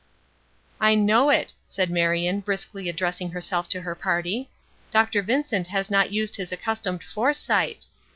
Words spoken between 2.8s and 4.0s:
addressing herself to her